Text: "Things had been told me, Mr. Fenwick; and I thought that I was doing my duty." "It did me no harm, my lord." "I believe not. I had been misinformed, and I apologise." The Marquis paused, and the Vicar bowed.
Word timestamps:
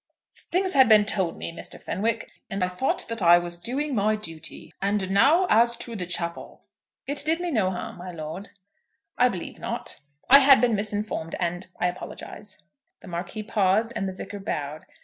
"Things 0.51 0.73
had 0.73 0.89
been 0.89 1.05
told 1.05 1.37
me, 1.37 1.51
Mr. 1.51 1.79
Fenwick; 1.79 2.31
and 2.49 2.63
I 2.63 2.69
thought 2.69 3.07
that 3.07 3.21
I 3.21 3.37
was 3.37 3.55
doing 3.55 3.93
my 3.93 4.15
duty." 4.15 4.73
"It 4.81 4.97
did 4.99 5.09
me 7.39 7.51
no 7.51 7.69
harm, 7.69 7.97
my 7.97 8.09
lord." 8.11 8.49
"I 9.19 9.29
believe 9.29 9.59
not. 9.59 9.99
I 10.27 10.39
had 10.39 10.59
been 10.59 10.73
misinformed, 10.73 11.35
and 11.39 11.67
I 11.79 11.85
apologise." 11.85 12.63
The 13.01 13.07
Marquis 13.09 13.43
paused, 13.43 13.93
and 13.95 14.09
the 14.09 14.13
Vicar 14.13 14.39
bowed. 14.39 14.85